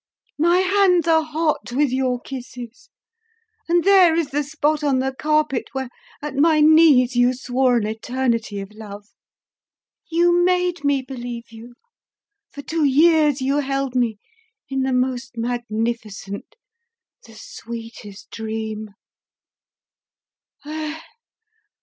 [0.39, 2.89] My hands are hot with your kisses,
[3.69, 5.91] and there is the spot on the carpet where
[6.23, 9.09] at my knees you swore an eternity of love!
[10.09, 11.75] You made me believe you;
[12.51, 14.17] for two years you held me
[14.69, 16.55] in the most magnificent,
[17.27, 18.95] the sweetest dream!